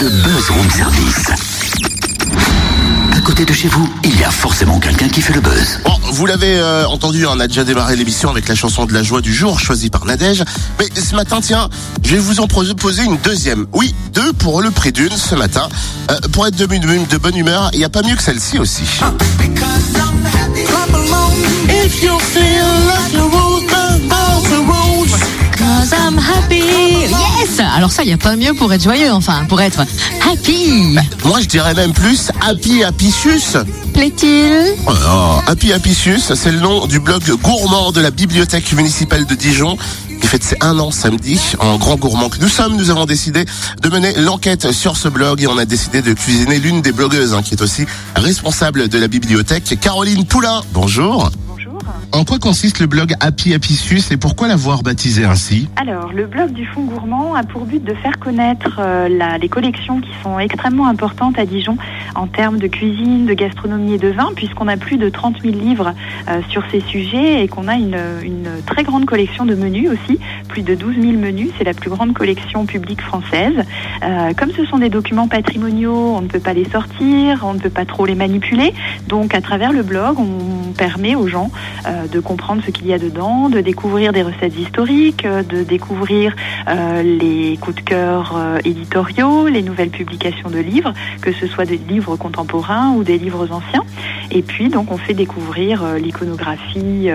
le 0.00 0.08
buzz 0.10 0.50
room 0.50 0.70
service. 0.70 1.26
À 3.16 3.20
côté 3.20 3.44
de 3.44 3.52
chez 3.52 3.68
vous, 3.68 3.88
il 4.04 4.18
y 4.18 4.24
a 4.24 4.30
forcément 4.30 4.78
quelqu'un 4.78 5.08
qui 5.08 5.20
fait 5.20 5.32
le 5.32 5.40
buzz. 5.40 5.80
Bon, 5.84 5.92
vous 6.12 6.26
l'avez 6.26 6.58
euh, 6.58 6.86
entendu, 6.86 7.26
on 7.26 7.38
a 7.40 7.46
déjà 7.48 7.64
démarré 7.64 7.96
l'émission 7.96 8.30
avec 8.30 8.48
la 8.48 8.54
chanson 8.54 8.86
de 8.86 8.92
la 8.94 9.02
joie 9.02 9.20
du 9.20 9.34
jour 9.34 9.58
choisie 9.58 9.90
par 9.90 10.04
Nadège. 10.04 10.44
Mais 10.78 10.86
ce 11.00 11.14
matin, 11.14 11.40
tiens, 11.40 11.68
je 12.04 12.10
vais 12.12 12.18
vous 12.20 12.40
en 12.40 12.46
proposer 12.46 13.02
une 13.04 13.16
deuxième. 13.18 13.66
Oui, 13.72 13.94
deux 14.14 14.32
pour 14.32 14.62
le 14.62 14.70
prix 14.70 14.92
d'une 14.92 15.10
ce 15.10 15.34
matin. 15.34 15.68
Euh, 16.10 16.18
pour 16.32 16.46
être 16.46 16.56
de, 16.56 16.66
bonne- 16.66 17.06
de 17.06 17.16
bonne 17.16 17.36
humeur, 17.36 17.70
il 17.72 17.78
n'y 17.78 17.84
a 17.84 17.88
pas 17.90 18.02
mieux 18.02 18.14
que 18.14 18.22
celle-ci 18.22 18.58
aussi. 18.58 18.82
If 21.70 22.02
you 22.02 22.18
feel 22.18 22.64
like 22.86 23.12
the 23.12 23.22
rose, 23.22 23.64
burn 23.68 24.12
all 24.12 24.42
the 24.42 24.60
rose. 24.66 25.14
Cause 25.56 25.92
I'm 25.92 26.16
happy. 26.18 26.87
Yes 27.18 27.60
Alors 27.60 27.90
ça, 27.90 28.02
il 28.02 28.06
n'y 28.06 28.12
a 28.12 28.18
pas 28.18 28.36
mieux 28.36 28.54
pour 28.54 28.72
être 28.72 28.82
joyeux, 28.82 29.12
enfin, 29.12 29.44
pour 29.48 29.60
être 29.60 29.80
happy. 30.30 30.96
Moi, 31.24 31.40
je 31.40 31.46
dirais 31.46 31.74
même 31.74 31.92
plus 31.92 32.30
Happy 32.46 32.82
Happicius. 32.84 33.56
Plaît-il 33.94 34.74
Oh 34.86 35.40
Happy 35.46 35.72
Happicius, 35.72 36.34
c'est 36.34 36.52
le 36.52 36.60
nom 36.60 36.86
du 36.86 37.00
blog 37.00 37.22
gourmand 37.42 37.92
de 37.92 38.00
la 38.00 38.10
bibliothèque 38.10 38.72
municipale 38.72 39.26
de 39.26 39.34
Dijon 39.34 39.76
qui 40.20 40.26
fête 40.26 40.44
ses 40.44 40.56
un 40.60 40.78
an 40.78 40.90
samedi. 40.90 41.40
En 41.58 41.76
grand 41.76 41.96
gourmand 41.96 42.28
que 42.28 42.38
nous 42.38 42.48
sommes, 42.48 42.76
nous 42.76 42.90
avons 42.90 43.06
décidé 43.06 43.44
de 43.82 43.88
mener 43.88 44.14
l'enquête 44.16 44.72
sur 44.72 44.96
ce 44.96 45.08
blog 45.08 45.42
et 45.42 45.46
on 45.46 45.58
a 45.58 45.64
décidé 45.64 46.02
de 46.02 46.12
cuisiner 46.12 46.58
l'une 46.58 46.82
des 46.82 46.92
blogueuses 46.92 47.34
hein, 47.34 47.42
qui 47.42 47.54
est 47.54 47.62
aussi 47.62 47.86
responsable 48.16 48.88
de 48.88 48.98
la 48.98 49.08
bibliothèque, 49.08 49.78
Caroline 49.80 50.24
Poulain. 50.24 50.62
Bonjour. 50.72 51.30
En 52.12 52.24
quoi 52.24 52.38
consiste 52.38 52.80
le 52.80 52.86
blog 52.86 53.12
Happy 53.20 53.54
Happicius 53.54 54.10
et 54.10 54.16
pourquoi 54.16 54.48
l'avoir 54.48 54.82
baptisé 54.82 55.24
ainsi 55.24 55.68
Alors, 55.76 56.12
le 56.12 56.26
blog 56.26 56.52
du 56.52 56.66
Fonds 56.66 56.84
Gourmand 56.84 57.34
a 57.34 57.42
pour 57.42 57.66
but 57.66 57.84
de 57.84 57.94
faire 57.94 58.18
connaître 58.18 58.78
euh, 58.80 59.08
les 59.38 59.48
collections 59.48 60.00
qui 60.00 60.10
sont 60.22 60.38
extrêmement 60.38 60.88
importantes 60.88 61.38
à 61.38 61.44
Dijon 61.44 61.76
en 62.14 62.26
termes 62.26 62.58
de 62.58 62.66
cuisine, 62.66 63.26
de 63.26 63.34
gastronomie 63.34 63.94
et 63.94 63.98
de 63.98 64.08
vin, 64.08 64.30
puisqu'on 64.34 64.68
a 64.68 64.76
plus 64.76 64.96
de 64.96 65.08
30 65.08 65.42
000 65.42 65.54
livres 65.54 65.94
euh, 66.28 66.40
sur 66.48 66.62
ces 66.70 66.80
sujets 66.80 67.44
et 67.44 67.48
qu'on 67.48 67.68
a 67.68 67.74
une, 67.74 67.98
une 68.22 68.48
très 68.66 68.84
grande 68.84 69.04
collection 69.04 69.44
de 69.44 69.54
menus 69.54 69.90
aussi, 69.90 70.18
plus 70.48 70.62
de 70.62 70.74
12 70.74 70.96
000 71.00 71.12
menus. 71.12 71.50
C'est 71.58 71.64
la 71.64 71.74
plus 71.74 71.90
grande 71.90 72.14
collection 72.14 72.66
publique 72.66 73.02
française. 73.02 73.64
Euh, 74.02 74.32
comme 74.34 74.50
ce 74.52 74.64
sont 74.64 74.78
des 74.78 74.88
documents 74.88 75.28
patrimoniaux, 75.28 76.14
on 76.16 76.22
ne 76.22 76.28
peut 76.28 76.40
pas 76.40 76.54
les 76.54 76.68
sortir, 76.68 77.44
on 77.44 77.54
ne 77.54 77.58
peut 77.58 77.70
pas 77.70 77.84
trop 77.84 78.06
les 78.06 78.14
manipuler. 78.14 78.72
Donc, 79.06 79.34
à 79.34 79.40
travers 79.40 79.72
le 79.72 79.82
blog, 79.82 80.18
on 80.18 80.72
permet 80.72 81.14
aux 81.14 81.28
gens 81.28 81.50
euh, 81.86 82.06
de 82.06 82.20
comprendre 82.20 82.62
ce 82.64 82.70
qu'il 82.70 82.86
y 82.86 82.92
a 82.92 82.98
dedans, 82.98 83.48
de 83.48 83.60
découvrir 83.60 84.12
des 84.12 84.22
recettes 84.22 84.58
historiques, 84.58 85.24
euh, 85.24 85.42
de 85.42 85.62
découvrir 85.62 86.34
euh, 86.68 87.02
les 87.02 87.56
coups 87.60 87.76
de 87.76 87.80
cœur 87.82 88.38
éditoriaux, 88.64 89.48
les 89.48 89.62
nouvelles 89.62 89.90
publications 89.90 90.50
de 90.50 90.58
livres, 90.58 90.92
que 91.20 91.32
ce 91.32 91.46
soit 91.46 91.64
des 91.64 91.76
livres 91.88 92.16
contemporains 92.16 92.92
ou 92.96 93.04
des 93.04 93.18
livres 93.18 93.48
anciens. 93.52 93.84
Et 94.30 94.42
puis 94.42 94.68
donc 94.68 94.92
on 94.92 94.98
fait 94.98 95.14
découvrir 95.14 95.84
l'iconographie 95.98 97.08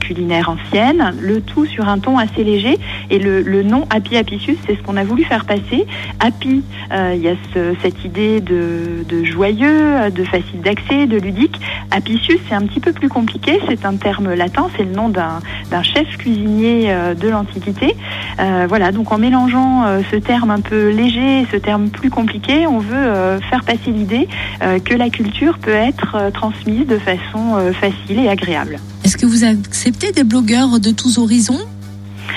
culinaire 0.00 0.48
ancienne, 0.50 1.14
le 1.20 1.40
tout 1.40 1.66
sur 1.66 1.88
un 1.88 1.98
ton 1.98 2.18
assez 2.18 2.44
léger. 2.44 2.78
Et 3.10 3.18
le, 3.18 3.62
nom 3.62 3.86
Happy 3.90 4.16
Happicius, 4.16 4.56
c'est 4.66 4.76
ce 4.76 4.82
qu'on 4.82 4.96
a 4.96 5.04
voulu 5.04 5.24
faire 5.24 5.44
passer. 5.44 5.86
Happy, 6.20 6.62
il 6.92 7.20
y 7.20 7.28
a 7.28 7.34
ce- 7.54 7.74
cette 7.82 8.04
idée 8.04 8.40
de, 8.40 9.24
joyeux, 9.24 10.10
de 10.10 10.24
facile 10.24 10.60
d'accès, 10.62 11.06
de 11.06 11.18
ludique. 11.18 11.60
Apicius, 11.90 12.38
c'est 12.48 12.54
un 12.54 12.62
petit 12.62 12.80
peu 12.80 12.92
plus 12.92 13.08
compliqué. 13.08 13.58
Terme 13.96 14.34
latin. 14.34 14.68
C'est 14.76 14.84
le 14.84 14.92
nom 14.92 15.08
d'un 15.08 15.40
chef 15.82 16.16
cuisinier 16.18 16.86
euh, 16.88 17.14
de 17.14 17.28
l'Antiquité. 17.28 17.96
Euh, 18.40 18.66
voilà. 18.68 18.92
Donc 18.92 19.12
en 19.12 19.18
mélangeant 19.18 19.84
euh, 19.84 20.00
ce 20.10 20.16
terme 20.16 20.50
un 20.50 20.60
peu 20.60 20.90
léger 20.90 21.42
et 21.42 21.46
ce 21.50 21.56
terme 21.56 21.88
plus 21.88 22.10
compliqué, 22.10 22.66
on 22.66 22.78
veut 22.78 23.38
faire 23.50 23.64
passer 23.64 23.90
l'idée 23.90 24.28
que 24.84 24.94
la 24.94 25.10
culture 25.10 25.58
peut 25.58 25.70
être 25.70 26.30
transmise 26.32 26.86
de 26.86 26.98
façon 26.98 27.72
facile 27.80 28.18
et 28.18 28.28
agréable. 28.28 28.78
Est-ce 29.04 29.16
que 29.16 29.26
vous 29.26 29.44
acceptez 29.44 30.12
des 30.12 30.24
blogueurs 30.24 30.80
de 30.80 30.90
tous 30.90 31.18
horizons? 31.18 31.58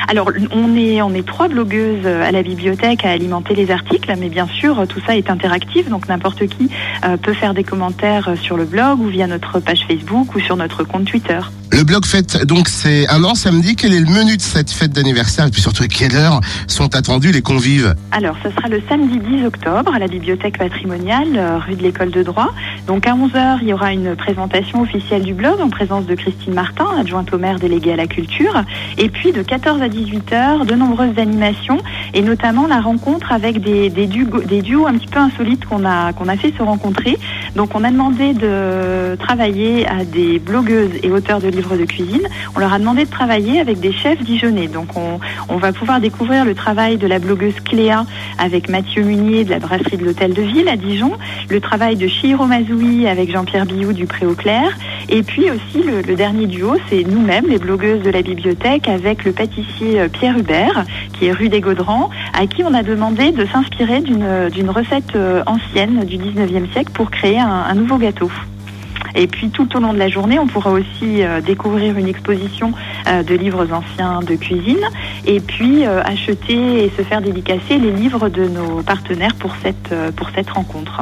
Alors, 0.07 0.31
on 0.51 0.75
est, 0.75 1.25
trois 1.25 1.47
blogueuses 1.47 2.05
euh, 2.05 2.27
à 2.27 2.31
la 2.31 2.43
bibliothèque 2.43 3.05
à 3.05 3.11
alimenter 3.11 3.55
les 3.55 3.71
articles, 3.71 4.13
mais 4.19 4.29
bien 4.29 4.47
sûr, 4.47 4.79
euh, 4.79 4.85
tout 4.85 4.99
ça 5.05 5.15
est 5.15 5.29
interactif, 5.29 5.89
donc 5.89 6.07
n'importe 6.07 6.47
qui 6.47 6.69
euh, 7.05 7.17
peut 7.17 7.33
faire 7.33 7.53
des 7.53 7.63
commentaires 7.63 8.35
sur 8.41 8.57
le 8.57 8.65
blog 8.65 8.99
ou 8.99 9.07
via 9.07 9.27
notre 9.27 9.59
page 9.59 9.85
Facebook 9.87 10.35
ou 10.35 10.39
sur 10.39 10.57
notre 10.57 10.83
compte 10.83 11.05
Twitter. 11.05 11.39
Le 11.73 11.83
blog 11.83 12.05
fête 12.05 12.45
donc 12.45 12.67
c'est 12.67 13.07
un 13.09 13.23
an 13.23 13.33
samedi. 13.33 13.75
Quel 13.75 13.93
est 13.93 13.99
le 13.99 14.05
menu 14.05 14.35
de 14.35 14.41
cette 14.41 14.71
fête 14.71 14.91
d'anniversaire? 14.91 15.47
Et 15.47 15.51
puis 15.51 15.61
surtout 15.61 15.85
quelle 15.87 16.15
heure 16.15 16.41
sont 16.67 16.95
attendus 16.95 17.31
les 17.31 17.41
convives? 17.41 17.95
Alors, 18.11 18.35
ce 18.43 18.49
sera 18.51 18.67
le 18.67 18.81
samedi 18.89 19.19
10 19.19 19.45
octobre 19.45 19.93
à 19.93 19.99
la 19.99 20.07
bibliothèque 20.07 20.57
patrimoniale, 20.57 21.29
euh, 21.35 21.59
rue 21.59 21.75
de 21.75 21.83
l'école 21.83 22.11
de 22.11 22.23
droit. 22.23 22.49
Donc, 22.87 23.07
à 23.07 23.13
11h, 23.13 23.59
il 23.61 23.69
y 23.69 23.73
aura 23.73 23.93
une 23.93 24.15
présentation 24.15 24.81
officielle 24.81 25.23
du 25.23 25.33
blog 25.33 25.61
en 25.61 25.69
présence 25.69 26.05
de 26.05 26.15
Christine 26.15 26.53
Martin, 26.53 26.87
adjointe 26.99 27.33
au 27.33 27.37
maire 27.37 27.57
déléguée 27.57 27.93
à 27.93 27.95
la 27.95 28.07
culture. 28.07 28.63
Et 28.97 29.09
puis, 29.09 29.31
de 29.31 29.41
14 29.41 29.81
à 29.81 29.87
18h, 29.87 30.65
de 30.65 30.75
nombreuses 30.75 31.17
animations 31.17 31.77
et 32.13 32.21
notamment 32.21 32.67
la 32.67 32.81
rencontre 32.81 33.31
avec 33.31 33.61
des, 33.61 33.89
duos, 33.89 34.87
un 34.87 34.93
petit 34.93 35.07
peu 35.07 35.19
insolites 35.19 35.65
qu'on 35.65 35.85
a 35.85 36.37
fait 36.37 36.53
se 36.57 36.63
rencontrer. 36.63 37.17
Donc, 37.55 37.75
on 37.75 37.83
a 37.83 37.91
demandé 37.91 38.33
de 38.33 39.15
travailler 39.17 39.87
à 39.87 40.05
des 40.05 40.39
blogueuses 40.39 40.91
et 41.03 41.11
auteurs 41.11 41.39
de 41.39 41.47
livres 41.47 41.75
de 41.75 41.85
cuisine. 41.85 42.27
On 42.55 42.59
leur 42.59 42.73
a 42.73 42.79
demandé 42.79 43.05
de 43.05 43.09
travailler 43.09 43.59
avec 43.59 43.79
des 43.79 43.91
chefs 43.91 44.21
dijonnais. 44.23 44.67
Donc, 44.67 44.89
on, 44.95 45.57
va 45.57 45.73
pouvoir 45.73 45.99
découvrir 45.99 46.43
le 46.43 46.55
travail 46.55 46.97
de 46.97 47.05
la 47.05 47.19
blogueuse 47.19 47.53
Cléa 47.63 48.05
avec 48.39 48.67
Mathieu 48.69 49.03
Munier 49.03 49.43
de 49.43 49.51
la 49.51 49.59
brasserie 49.59 49.97
de 49.97 50.05
l'Hôtel 50.05 50.33
de 50.33 50.41
Ville 50.41 50.67
à 50.67 50.75
Dijon, 50.75 51.11
le 51.49 51.59
travail 51.59 51.95
de 51.97 52.07
Chihiro 52.07 52.45
Mazoui 52.47 53.05
avec 53.07 53.31
Jean-Pierre 53.31 53.65
Billou 53.65 53.93
du 53.93 54.07
Pré 54.07 54.25
au 54.25 54.33
Clair, 54.33 54.75
et 55.11 55.23
puis 55.23 55.51
aussi 55.51 55.83
le, 55.83 56.15
dernier 56.15 56.47
duo, 56.47 56.75
c'est 56.89 57.03
nous-mêmes, 57.03 57.47
les 57.47 57.59
blogueuses 57.59 58.01
de 58.01 58.09
la 58.09 58.21
bibliothèque, 58.21 58.87
avec 58.87 59.23
le 59.25 59.31
pâtissier 59.31 59.99
euh, 59.99 60.07
Pierre 60.07 60.37
Hubert, 60.37 60.85
qui 61.13 61.25
est 61.27 61.31
rue 61.31 61.49
des 61.49 61.61
Gaudrans, 61.61 62.09
à 62.33 62.47
qui 62.47 62.63
on 62.63 62.73
a 62.73 62.81
demandé 62.83 63.31
de 63.31 63.45
s'inspirer 63.45 64.01
d'une 64.01 64.49
d'une 64.49 64.69
recette 64.69 65.15
euh, 65.15 65.43
ancienne 65.45 66.05
du 66.05 66.17
19e 66.17 66.71
siècle 66.71 66.91
pour 66.93 67.11
créer 67.11 67.39
un, 67.39 67.73
nouveau 67.75 67.97
gâteau. 67.97 68.31
Et 69.15 69.27
puis 69.27 69.49
tout 69.49 69.75
au 69.75 69.79
long 69.79 69.93
de 69.93 69.97
la 69.97 70.09
journée, 70.09 70.39
on 70.39 70.47
pourra 70.47 70.71
aussi 70.71 71.23
euh, 71.23 71.41
découvrir 71.41 71.97
une 71.97 72.07
exposition 72.07 72.71
euh, 73.07 73.23
de 73.23 73.35
livres 73.35 73.67
anciens 73.71 74.21
de 74.21 74.35
cuisine 74.35 74.85
et 75.25 75.39
puis 75.39 75.85
euh, 75.85 76.01
acheter 76.03 76.85
et 76.85 76.91
se 76.95 77.01
faire 77.01 77.21
dédicacer 77.21 77.77
les 77.77 77.91
livres 77.91 78.29
de 78.29 78.47
nos 78.47 78.81
partenaires 78.81 79.35
pour 79.35 79.53
cette, 79.61 79.91
euh, 79.91 80.11
pour 80.11 80.29
cette 80.35 80.49
rencontre. 80.49 81.01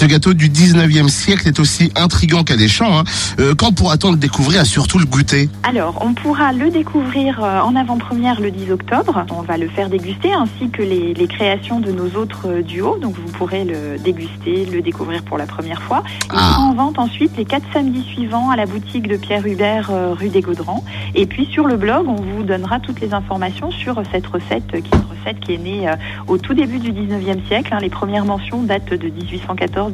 Ce 0.00 0.06
gâteau 0.06 0.32
du 0.32 0.48
19e 0.48 1.08
siècle 1.10 1.46
est 1.46 1.60
aussi 1.60 1.92
intrigant 1.94 2.42
qu'alléchant. 2.42 3.00
Hein. 3.00 3.04
Euh, 3.38 3.54
quand 3.54 3.74
pourra-t-on 3.74 4.12
le 4.12 4.16
découvrir 4.16 4.62
et 4.62 4.64
surtout 4.64 4.98
le 4.98 5.04
goûter? 5.04 5.50
Alors, 5.62 5.98
on 6.00 6.14
pourra 6.14 6.54
le 6.54 6.70
découvrir 6.70 7.44
euh, 7.44 7.60
en 7.60 7.76
avant-première 7.76 8.40
le 8.40 8.50
10 8.50 8.72
octobre. 8.72 9.26
On 9.30 9.42
va 9.42 9.58
le 9.58 9.68
faire 9.68 9.90
déguster 9.90 10.32
ainsi 10.32 10.70
que 10.70 10.80
les, 10.80 11.12
les 11.12 11.26
créations 11.26 11.80
de 11.80 11.92
nos 11.92 12.18
autres 12.18 12.46
euh, 12.46 12.62
duos. 12.62 12.96
Donc, 12.98 13.14
vous 13.14 13.30
pourrez 13.32 13.66
le 13.66 13.98
déguster, 14.02 14.64
le 14.72 14.80
découvrir 14.80 15.22
pour 15.22 15.36
la 15.36 15.44
première 15.44 15.82
fois. 15.82 16.02
Il 16.24 16.30
Ah. 16.30 16.52
sera 16.54 16.62
en 16.62 16.72
vente 16.72 16.98
ensuite 16.98 17.32
les 17.36 17.44
quatre 17.44 17.70
samedis 17.74 18.06
suivants 18.14 18.48
à 18.48 18.56
la 18.56 18.64
boutique 18.64 19.06
de 19.06 19.18
Pierre 19.18 19.46
Hubert, 19.46 19.90
rue 20.18 20.30
des 20.30 20.40
Gaudrans. 20.40 20.82
Et 21.14 21.26
puis, 21.26 21.44
sur 21.52 21.66
le 21.66 21.76
blog, 21.76 22.08
on 22.08 22.14
vous 22.16 22.42
donnera 22.42 22.80
toutes 22.80 23.02
les 23.02 23.12
informations 23.12 23.70
sur 23.70 24.02
cette 24.10 24.26
recette, 24.26 24.66
qui 24.70 24.76
est 24.76 24.96
une 24.96 25.10
recette 25.10 25.19
qui 25.38 25.54
est 25.54 25.58
née 25.58 25.88
euh, 25.88 25.94
au 26.26 26.38
tout 26.38 26.54
début 26.54 26.78
du 26.78 26.92
19e 26.92 27.46
siècle. 27.46 27.72
hein. 27.72 27.78
Les 27.80 27.90
premières 27.90 28.24
mentions 28.24 28.62
datent 28.62 28.90
de 28.90 29.08
1814-1815. 29.08 29.88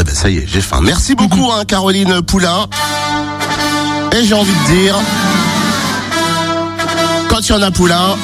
Eh 0.00 0.04
ben 0.04 0.06
ça 0.14 0.28
y 0.30 0.38
est, 0.38 0.46
j'ai 0.46 0.60
faim. 0.60 0.80
Merci 0.82 1.14
beaucoup 1.14 1.50
hein, 1.52 1.64
Caroline 1.66 2.22
Poulain. 2.22 2.66
Et 4.16 4.24
j'ai 4.24 4.34
envie 4.34 4.52
de 4.52 4.72
dire, 4.74 4.96
quand 7.28 7.40
il 7.40 7.52
y 7.52 7.54
en 7.54 7.62
a 7.62 7.70
Poulain, 7.70 8.16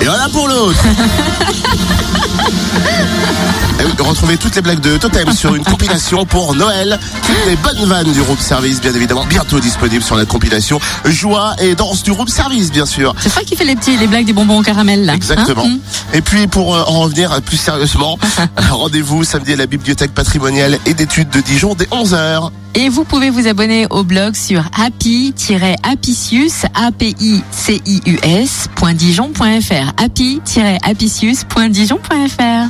il 0.00 0.06
y 0.06 0.10
en 0.10 0.12
a 0.14 0.28
pour 0.28 0.46
l'autre. 0.48 0.78
Oui, 2.78 3.84
retrouvez 4.08 4.38
toutes 4.38 4.56
les 4.56 4.62
blagues 4.62 4.80
de 4.80 4.96
Totem 4.96 5.30
sur 5.32 5.54
une 5.54 5.62
compilation 5.62 6.24
pour 6.24 6.54
Noël. 6.54 6.98
Toutes 7.26 7.46
les 7.46 7.56
bonnes 7.56 7.84
vannes 7.84 8.10
du 8.10 8.22
room 8.22 8.38
service, 8.38 8.80
bien 8.80 8.94
évidemment, 8.94 9.26
bientôt 9.26 9.60
disponible 9.60 10.02
sur 10.02 10.16
la 10.16 10.24
compilation 10.24 10.80
Joie 11.04 11.54
et 11.60 11.74
danse 11.74 12.02
du 12.02 12.10
room 12.10 12.26
service, 12.26 12.72
bien 12.72 12.86
sûr. 12.86 13.14
C'est 13.20 13.28
ça 13.28 13.42
qui 13.42 13.54
fait 13.54 13.64
les 13.64 13.76
petits, 13.76 13.96
les 13.96 14.06
blagues 14.06 14.24
des 14.24 14.32
bonbons 14.32 14.60
au 14.60 14.62
caramel 14.62 15.04
là. 15.04 15.14
Exactement. 15.14 15.64
Hein 15.66 15.78
Et 16.14 16.22
puis 16.22 16.46
pour 16.46 16.74
euh, 16.74 16.84
en 16.86 17.00
revenir 17.00 17.42
plus 17.42 17.58
sérieusement, 17.58 18.18
rendez-vous 18.70 19.24
samedi 19.24 19.52
à 19.52 19.56
la 19.56 19.66
bibliothèque 19.66 20.14
patrimoniale 20.14 20.78
et 20.86 20.94
d'études 20.94 21.28
de 21.30 21.40
Dijon 21.40 21.74
dès 21.74 21.84
11h. 21.86 22.50
Et 22.74 22.88
vous 22.88 23.04
pouvez 23.04 23.28
vous 23.30 23.46
abonner 23.46 23.86
au 23.90 24.04
blog 24.04 24.34
sur 24.34 24.62
happy-apicius, 24.76 26.64
A-P-I-C-I-U-S, 26.74 28.68
.dijon.fr. 28.94 29.92
happy-apicius.dijon.fr. 29.96 32.66